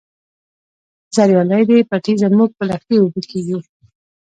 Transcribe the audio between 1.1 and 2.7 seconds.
زریالي دي پټی زموږ په